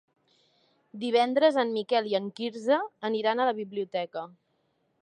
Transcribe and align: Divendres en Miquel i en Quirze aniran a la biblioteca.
Divendres 1.03 1.59
en 1.65 1.75
Miquel 1.75 2.09
i 2.13 2.17
en 2.21 2.33
Quirze 2.41 2.81
aniran 3.11 3.45
a 3.45 3.49
la 3.53 3.57
biblioteca. 3.63 4.27